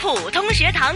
[0.00, 0.94] 普通学堂。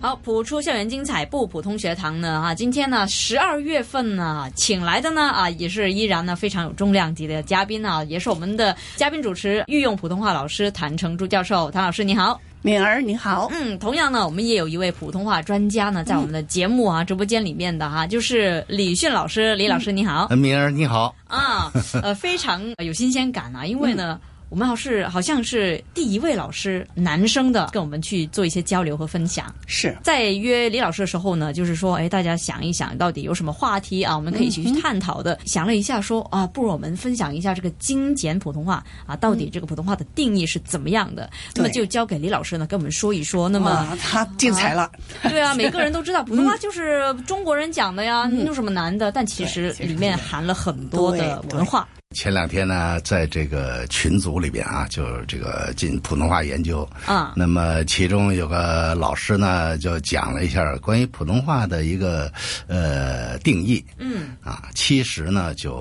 [0.00, 12.40] 好，普出校园精彩不普通学堂呢啊，今天呢十二月份呢，请来的呢啊也是依然呢非常有重量级的嘉宾啊，也是我们的嘉宾主持御用普通话老师谭成珠教授，谭老师你好。
[12.62, 21.72] 敏儿你好，嗯，同样呢，我们也有一位普通话专家呢，在我们的节目啊、直播间里面的哈、就是李迅老师，李老师你好、呃明儿你好，啊，
[22.02, 24.20] 呃，非常有新鲜感啊，因为呢。
[24.50, 29.46] 我们好是好像是第一位老师，男生的，跟我们去做一些交流和分享。
[29.64, 35.38] 是在约李老师的时候呢，就是说，哎，大家想一想，到底有什么话题啊，我们可以一起去探讨的。
[35.44, 41.30] 想了一下说，啊，不如我们分享一下这个精简普通话啊，到底这个普通话的定义是怎么样的？
[41.54, 43.48] 那么就交给李老师呢，跟我们说一说。
[43.48, 44.90] 那么，哇，他精彩了，
[45.22, 49.12] 对啊，每个人都知道普通话就是中国人讲的呀，有什么难的？
[49.12, 51.88] 但其实里面含了很多的对文化。
[52.16, 62.30] 前两天呢，在这个群组里边啊，就这个进普通话研究啊那么其中有个老师呢，就讲了一下关于普通话的一个
[62.66, 63.84] 呃定义。
[63.98, 65.72] 嗯啊，其实呢，就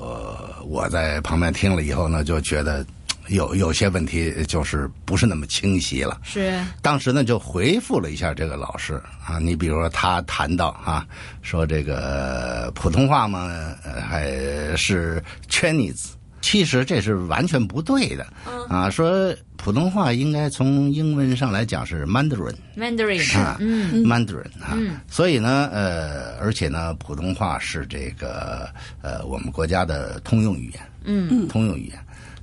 [0.00, 2.84] 呃我在旁边听了以后呢，就觉得
[3.28, 6.20] 有有些问题就是不是那么清晰了。
[6.22, 6.62] 是。
[6.80, 11.06] 当时呢就回复了一下这个老师啊，你比如说他谈到啊，
[11.42, 13.48] 说这个普通话嘛，
[13.84, 16.10] 呃还是 Chinese，
[16.40, 18.26] 其实这是完全不对的
[18.68, 22.54] 啊，说普通话应该从英文上来讲是 Mandarin。
[22.76, 24.76] Mandarin，啊，嗯，Mandarin 啊，
[25.08, 28.68] 所以呢，呃，而且呢，普通话是这个
[29.02, 31.48] 呃我们国家的通用语言，嗯。
[31.48, 31.98] 通用语言。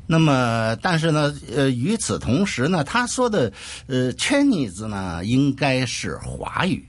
[0.06, 3.52] 那么，但是呢，呃，与此同时呢，他说的
[3.88, 6.86] 呃 Chinese 呢，应该是华语，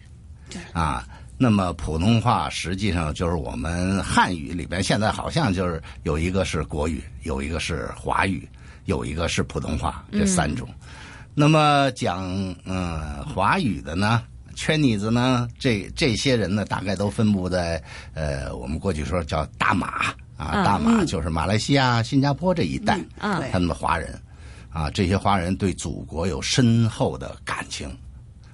[0.72, 1.06] 啊。
[1.36, 8.48] 那么普通话实际上就是我们汉语里边，现在好像就是有一个是国语，有一个是华语，
[8.84, 10.66] 有一个是普通话，这三种。
[11.34, 12.24] 那么讲
[12.64, 14.22] 嗯、呃华语的呢
[14.54, 17.82] ，Chinese 呢，这这些人呢，大概都分布在
[18.14, 24.20] 呃我们过去说叫大马啊，嗯大马就是马来西亚、新加坡这一带，嗯他们的华人
[24.70, 27.88] 啊，这些华人对祖国有深厚的感情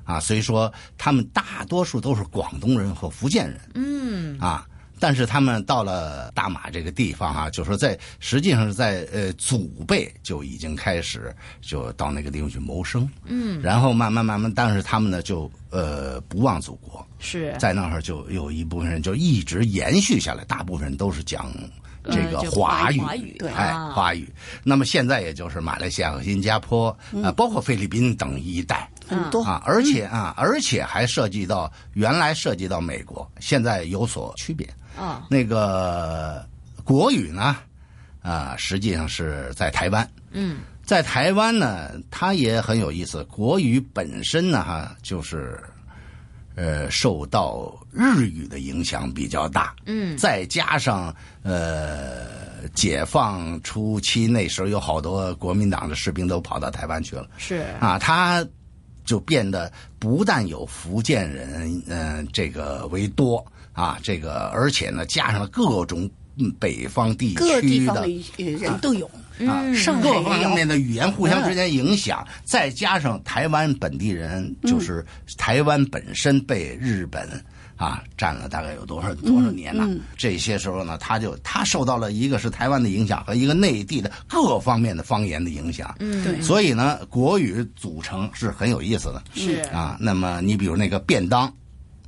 [0.04, 3.60] 啊，所以说他们大多数都是广东人和福建人。
[3.74, 4.66] 嗯啊。
[5.00, 17.56] 但是他们到了大马这个地方啊，就说在实际上是在呃祖辈就已经开始就到那个地方去谋生，嗯，然后慢慢慢慢，但是他们呢就呃不忘祖国，是。
[17.58, 21.50] 在那儿就有一部分人就一直延续下来，大部分人都是讲
[22.04, 23.48] 这个华语，华语对。
[23.50, 23.90] 哎，啊。
[23.92, 24.28] 华语。
[24.62, 26.88] 那么现在也就是马来西亚和新加坡
[27.22, 29.42] 啊、包括菲律宾等一带，很多。
[29.42, 34.68] 啊，而且啊，而且还涉及到原来涉及到美国，现在有所区别。
[34.96, 36.46] 啊那个
[36.84, 37.56] 国语呢，
[38.22, 40.08] 啊，实际上是在台湾。
[40.32, 43.22] 嗯在台湾呢，它也很有意思。
[43.24, 45.62] 国语本身呢，哈，就是
[46.56, 49.74] 呃受到日语的影响比较大。
[49.86, 57.28] 嗯再加上呃，解放初期那时候有好多国民党的士兵都跑到台湾去了。
[57.38, 58.44] 是啊，他
[59.04, 63.44] 就变得不但有福建人，嗯、这个为多
[63.80, 69.10] 啊，这个而且呢，加上了各种嗯北方地区的人都有，
[69.48, 75.04] 啊，上各方面的语言互相之间影响，再加上台湾本地人，就是
[75.38, 77.28] 台湾本身被日本。
[77.80, 79.88] 啊，占了大概有多少多少年呢？
[80.14, 85.96] 这些时候呢，他就他受到了一个是台湾的影响和一个内地的各方面的方言的影响。
[85.98, 89.22] 嗯对所以呢，国语组成是很有意思的。
[89.34, 91.50] 是啊，那么你比如那个便当，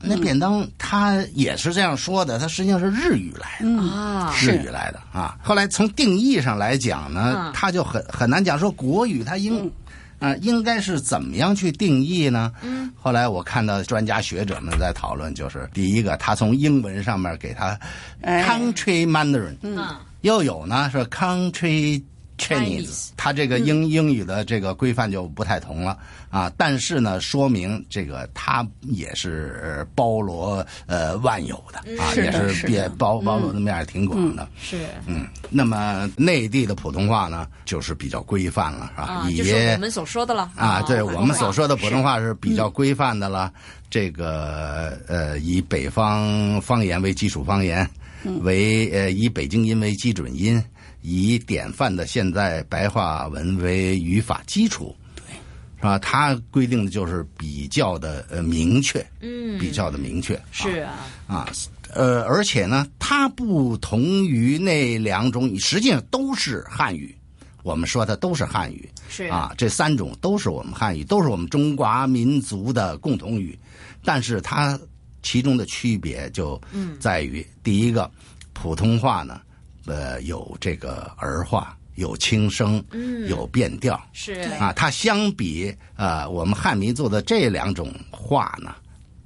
[0.03, 3.83] 那便当他也是这样说的，他实际上是日语来的。
[3.83, 5.39] 啊日语来的啊。
[5.43, 9.71] 后来从定义上来讲呢嗯，它就很很难讲说国语它应。
[10.19, 12.53] 啊，应该是怎么样去定义呢？
[12.63, 17.77] 嗯，后来我看到专家学者们在讨论，就是第一个，他从英文上面给他
[18.21, 19.85] 哎 country Mandarin，嗯
[20.21, 22.01] 又有呢是 country
[22.43, 25.99] Chinese 它这个英英语的这个规范就不太同了。
[26.31, 26.53] 啊。
[26.57, 31.79] 但是呢，说明这个它也是包罗呃万有的。
[32.01, 32.69] 啊，也是的。
[32.69, 34.47] 别包包罗的面儿挺广的。
[34.61, 34.77] 是。
[35.07, 39.05] 嗯，那么内地的普通话呢，就是比较规范了，是吧？
[39.05, 40.51] 啊，以就是我们所说的了。
[40.57, 43.53] 啊，对我们所说的普通话话是比较规范的了。
[43.89, 47.89] 这个呃，以北方方言为基础方言，
[48.43, 50.63] 为呃以北京音为基准音，
[51.01, 54.95] 以典范的现在白话文为语法基础。
[55.77, 55.99] 是吧？
[55.99, 60.41] 它规定的就是比较的呃明确，嗯比较的明确。
[60.53, 60.95] 是啊
[61.27, 61.53] 啊，
[61.93, 67.13] 呃，而且呢，它不同于那两种，实际上都是汉语，
[67.65, 73.59] 我们说它都是汉语是啊，这三种都是我们汉语，都是我们中华民族的共同语，
[74.05, 74.79] 但是它
[75.23, 76.61] 其中的区别就
[76.99, 78.11] 在于，第一个，
[78.53, 79.41] 普通话呢，
[79.87, 82.83] 呃，有这个儿化，有轻声，
[83.29, 84.33] 有变调，是。
[84.59, 88.75] 啊，它相比呃我们汉民族的这两种话呢，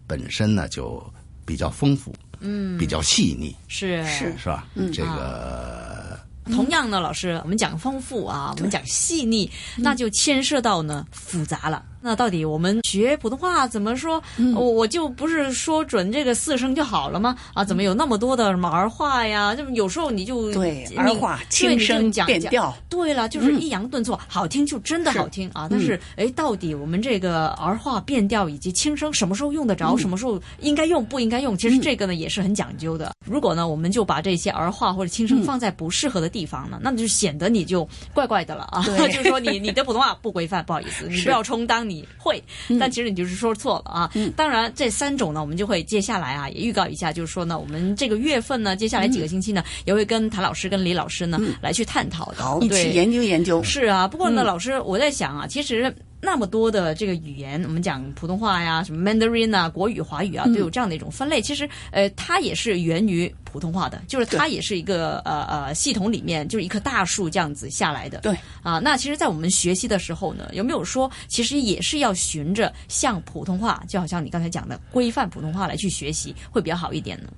[0.07, 1.03] 本身呢就
[1.45, 4.05] 比较丰富，嗯，比较细腻，是。
[4.07, 4.35] 是。
[4.37, 4.67] 是吧？
[4.93, 6.19] 这个
[6.53, 11.85] 同样呢，老师，我们讲丰富啊，我们讲细腻，那就牵涉到呢复杂了。
[12.07, 14.23] 那到底我们学普通话怎么说？
[14.55, 17.35] 我我就不是说准这个四声就好了吗？
[17.53, 19.57] 啊，怎么有那么多的什么儿化呀？
[19.57, 25.67] 就有时候你就对儿化轻声变调对了，就是抑扬顿挫，好听就真的好听啊。
[25.69, 31.59] 但是哎，到底我们这个儿化、变调以及轻声什么时候用得着，什么时候应该用不应该用？
[31.59, 33.11] 其实这个呢也是很讲究的。
[33.29, 38.85] 如果呢我们就把这些儿化或者轻声放在不适合的地方呢，那就显得你就怪怪的了啊。
[38.85, 42.43] 对 就是说你你的普通话不规范，不好意思，你不要充当你会，
[42.81, 44.11] 但其实你就是说错了啊。
[44.37, 52.65] 当然这三种呢，我们就会接下来啊也预告一下，就是说呢，我们这个月份呢，接下来几个星期呢，也会跟谭老师跟李老师呢来去探讨的。
[52.65, 53.63] 一对起研究研究。
[53.63, 55.95] 是啊，不过呢，老师，我在想啊，其实
[56.27, 61.41] 那么多的这个语言，我们讲普通话呀，什么 Mandarin 啊、国语、华语啊，都有这样的一种分类。
[61.41, 68.19] 其实，呃，它也是源于普通话的，就是它也是一个呃呃系统里面就是一棵大树这样子下来的。
[68.19, 77.29] 对啊，那其实，在我们学习的时候呢，有没有说，其实也是要循着像普通话，就好像你刚才讲的规范普通话来去学习，会比较好一点呢？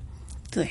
[0.51, 0.67] 对，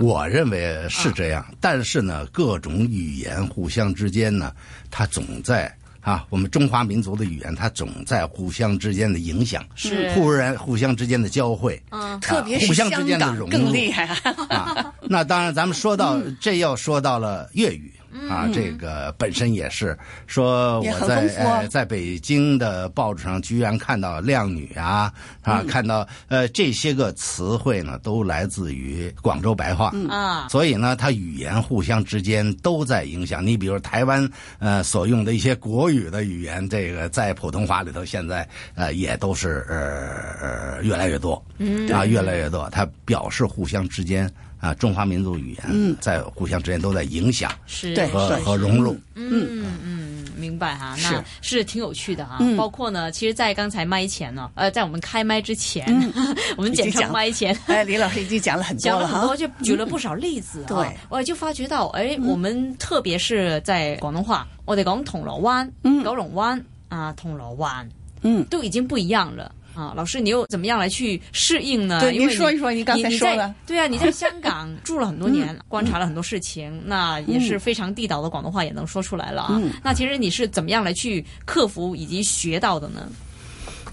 [0.00, 4.52] 我认为是这样，但是呢，各种语言互相之间呢，
[4.90, 14.46] 它总在啊，我们中华民族的语言，它总在互相之间的影响，是互然互相之间的交汇，嗯特别是互相之间的融入更厉害啊。
[14.48, 14.94] 啊。
[15.02, 17.92] 那当然，咱们说到这，又说到了粤语。
[18.28, 19.96] 啊，这个本身也是
[20.26, 25.12] 说我在在北京的报纸上居然看到“靓女”啊
[25.42, 29.92] 啊，看到呃这些个词汇呢，都来自于广州白话。
[30.08, 33.46] 啊，所以呢，它语言互相之间都在影响。
[33.46, 34.28] 你比如台湾
[34.58, 41.88] 呃所用的一些国语的语言，这个在普通话里头现在呃也都是呃呃越来越多，嗯。
[41.90, 44.30] 啊越来越多，它表示互相之间
[44.60, 48.98] 啊中华民族语言在互相之间都在影响是对和和融入。
[49.14, 52.38] 嗯嗯，明白哈，那是是挺有趣的哈。
[52.40, 55.86] 嗯包括呢，其实，在刚才麦前呢，呃，在我们开麦之前，
[56.56, 57.56] 我们简称麦前。
[57.66, 59.36] 哎，李老师已经讲了很多了哈讲了很多，。
[59.36, 60.92] 就举了不少例子啊。
[61.08, 65.70] 我就发觉到，哎，我们特别是在广东话，我哋讲铜锣湾、
[66.04, 67.88] 九龙湾啊，铜锣湾，
[68.22, 69.52] 嗯，都已经不一样了。
[69.80, 72.00] 啊，老师，你又怎么样来去适应呢？
[72.00, 79.60] 对您说一说您刚才你在说的对啊，你在香港住了很多年，观察了很多事情，那也嗯是非常地道的广东话也能说出来了啊。
[79.82, 83.08] 那其实你是怎么样来去克服以及学到的呢？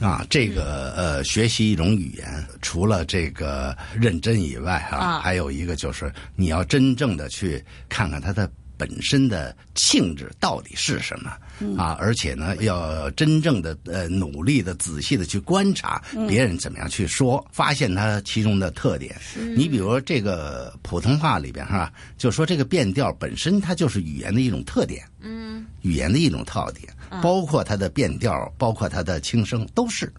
[0.01, 8.47] 啊，这个呃，学习一种语言，除了这个认真以外啊，啊还有一个就是你要真正的去看看它的
[8.77, 11.31] 本身的性质到底是什么、
[11.77, 19.15] 啊，而且呢，要真正的呃努力的、仔细的去观察别人怎么样去说，发现它其中的特点。
[19.55, 25.03] 你比如说这个普通话里边哈，就说这个变调本身它就是语言的一种特点。
[25.19, 30.11] 嗯语言的一种特点，包括它的变调，包括它的轻声，都是。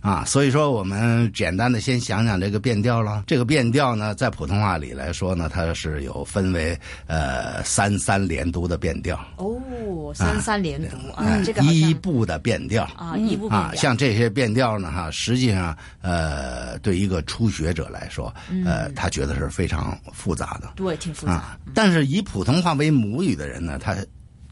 [0.00, 3.24] 啊，所以说我们简单的先想想这个变调了。
[3.26, 12.84] 这个变调呢，在普通话里来说呢，它是有分为呃三三连读的变调，哦，三三连读啊，哎這個好像一步的变调。
[12.96, 18.32] 啊，一步啊，像这些变调呢，哈，实际上，呃，对一个初学者来说，
[18.64, 20.72] 呃，他觉得是非常复杂的。
[20.76, 21.32] 对，挺复杂。
[21.32, 23.94] 啊，但是以普通话为母语的人呢，他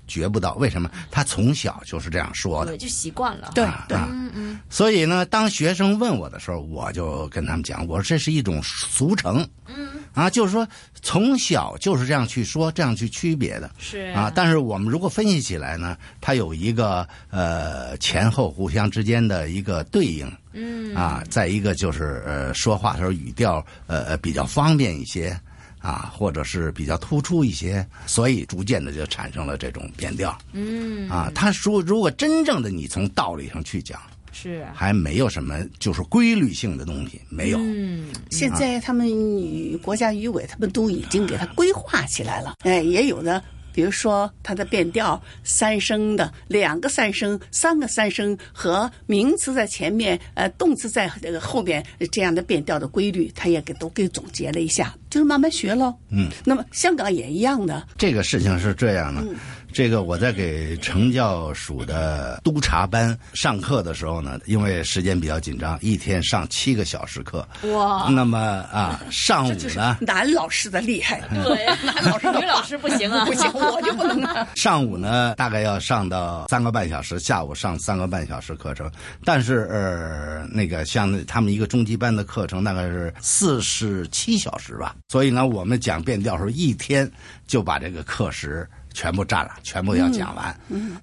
[0.09, 0.91] 觉不到，为什么？
[1.11, 2.73] 他从小就是这样说的。
[2.73, 3.53] 对，就习惯了。
[3.55, 10.67] 对啊嗯嗯所以呢，当学生问我的时候，我就跟他们讲，我说这是一种俗成，嗯，啊，就是说
[11.03, 14.33] 从小就是这样去说，这样去区别的，是啊。
[14.35, 25.39] 但是我们如果分析起来呢，它有一个呃前后互相之间的一个对应，嗯，啊，再一个就是呃说话的时候语调呃呃比较方便一些。
[25.81, 30.37] 啊，或者是比较突出一些，所以逐渐的就产生了这种变调。
[30.53, 34.01] 嗯，啊，他说如果真正的你从道理上去讲，
[34.33, 37.59] 是还没有什么就是规律性的东西，没有。
[37.61, 43.43] 嗯，现在他们语国家语委他们都已经给它规划起来了，哎，也有的。
[43.79, 51.81] 比如说，它的变调三声的，两个三声、三个三声和名词在前面，呃，动词在这个后边
[52.11, 55.95] 这样的变调的规律，他也给都给总结了一下，就是慢慢学喽。
[56.11, 59.25] 嗯，那么香港也一样的，这个事情是这样的，
[59.73, 67.47] 这个我在给成教署的督察班上课的时候呢，因为时间比较紧张，一天上七个小时课。
[67.73, 68.39] 哇，那么
[68.73, 74.49] 啊，上午呢，男老师的厉害， 对，男老师女老师不行啊， 不行， 我就不能啊。
[74.55, 78.91] 上午呢大概要上到三个半小时，下午上三个半小时课程。
[79.25, 87.11] 但是呃，那个像他们一个中级班的课程大概是四十七小时吧，所以呢，我们讲变调时候，一天
[87.47, 90.61] 就把这个课时全部占了，全部要讲完。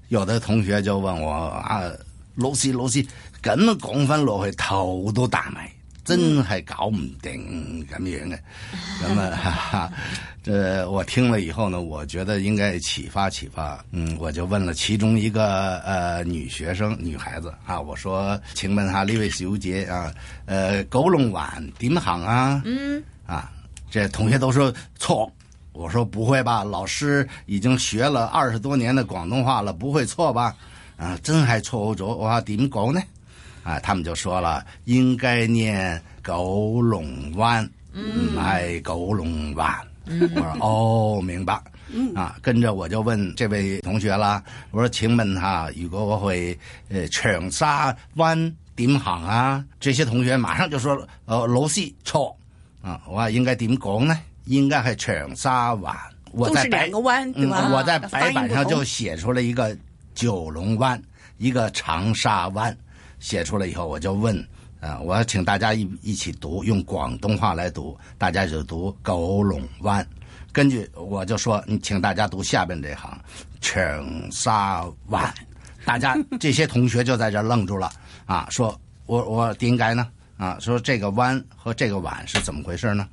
[0.09, 1.83] 有的同学就问我啊，
[2.35, 3.01] 老师老师
[3.41, 5.71] 咁樣講翻落去头都大埋，
[6.03, 8.37] 真係搞唔定咁樣嘅。
[9.01, 9.91] 咁啊，哈哈，
[10.43, 13.81] 这我听了以后呢，我觉得应该启发启发。
[13.91, 20.13] 嗯，我就问了其中一个呃女学生女孩子啊，我说，请问下呢位小姐啊，
[20.47, 21.47] 呃，九龍灣
[21.79, 22.61] 點行啊？
[22.65, 23.49] 嗯，啊，
[23.89, 25.31] 这同学都说错。
[25.75, 30.55] 我说不会吧，老师已经学了二十多年的广东话了，不会错吧？
[30.98, 33.01] 啊，真係錯咗，我話點講呢？
[33.63, 39.75] 啊，他们就说了，应该念九龍灣，唔係九龍灣。
[40.08, 41.62] 我说哦，明白。
[42.15, 44.41] 啊，跟着我就问这位同学啦，
[44.72, 46.58] 我說請問下，如果我去
[46.89, 49.63] 呃长沙湾点行啊？
[49.79, 52.34] 这些同学马上就說，呃，老師錯。
[52.82, 54.17] 啊，我話應該點講呢？
[54.45, 55.95] 應該係長沙湾。
[56.31, 56.89] 我在白？
[57.35, 59.77] 嗯，我在白板上就写出了一个
[60.13, 61.01] 九龙湾，
[61.37, 62.75] 一个长沙湾，
[63.19, 64.37] 写出来以后，我就问，
[64.81, 70.05] 啊、我要請大家一一起读，用广东话来读，大家就读九龍灣。
[70.51, 73.17] 根据我就说，你请大家读下边这行
[73.61, 75.33] 长沙湾。
[75.85, 77.89] 大家这些同学就在这愣住了，
[78.25, 80.07] 啊，说我我应该呢？
[80.37, 83.07] 啊，说这个湾和这个碗是怎么回事呢？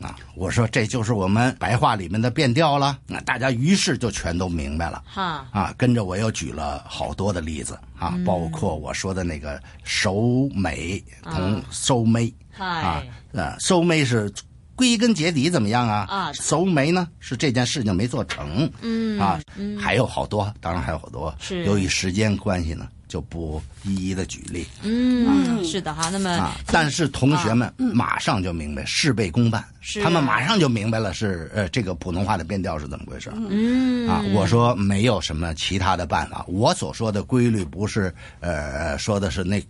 [0.00, 2.98] 啊，我说这就是我们白话里面的变调了。
[3.06, 5.02] 那大家于是就全都明白了。
[5.06, 14.32] 哈，啊，跟着我又举了好多的例子啊，包括我说的那个收美同收尾啊係，呃，收尾是
[14.76, 16.06] 归根结底怎么样啊？
[16.08, 19.40] 啊收尾呢是这件事情没做成，嗯啊，
[19.80, 24.66] 还有好多，当然还有好多，是由于时间关系呢，就不一一的举例。
[24.82, 26.10] 嗯，是的哈。
[26.10, 26.56] 那么啊。
[26.66, 33.30] 但是同学们马上就明白事倍功半，是他们马上就明白了是呃这个普通话的变调是怎么回事。
[33.50, 34.08] 嗯。
[34.08, 39.62] 啊，我说没有什么其他的办法，我所说的规律不是呃说的是那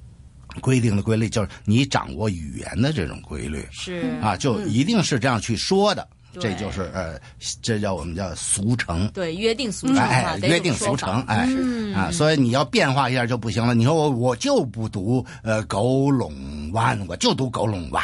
[0.60, 3.66] 规定的规律，就是你掌握语言的这种规律。
[3.70, 4.14] 是。
[4.22, 7.18] 啊，就一定是这样去说的，對這就是呃，
[7.62, 9.08] 这叫我们叫俗成。
[9.08, 11.48] 对，约定俗成哈，哎，约定俗成，哎，
[11.94, 13.74] 啊，所以你要变化一下就不行了。
[13.74, 16.32] 你说我我就不读呃狗笼
[16.72, 18.02] 湾，我就读狗笼湾，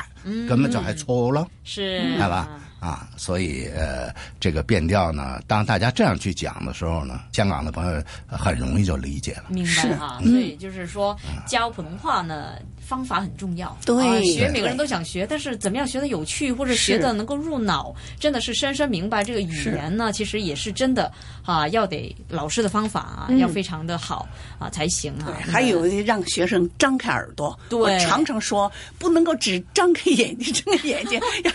[0.49, 1.47] 根本就还错了。
[1.65, 2.49] 是好吧？
[2.81, 9.45] 啊，所以呃，这个变调呢，当大家这样去讲的时候呢，香港的朋友呃很容易就理解了。
[9.49, 13.77] 明白哈，所以就是说教普通话呢，方法很重要。
[13.85, 21.13] 对啊學對每个人都想学，但是怎么样学的有趣，或者学的能够入脑，真的是深深明白这个语言呢，其实也是真的
[21.45, 24.27] 啊，要得老师的方法啊，要非常的好
[24.59, 25.27] 啊才行啊。
[25.27, 27.59] 对，还有让学生张开耳朵。
[27.69, 31.53] 对我常常说，不能够只张开眼睛， 睁开眼睛， 要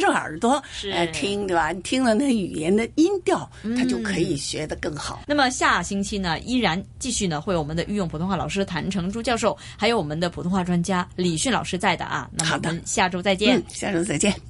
[0.00, 1.72] 张着耳朵，是呃，听，对吧？
[1.72, 5.22] 你听了那语言的音调，他就可以学得更好。
[5.26, 12.28] 那么下星期呢，依然继续呢，会有我们的御用普通话老师谭成珠教授，还有我们的普通话专家李迅老师在的啊。
[12.32, 13.56] 那麼好的我们下周再见。
[13.56, 14.34] 嗯，下周再见。